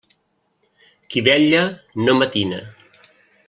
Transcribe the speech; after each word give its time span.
Qui 1.11 1.23
vetla, 1.29 1.61
no 2.09 2.19
matina. 2.23 2.63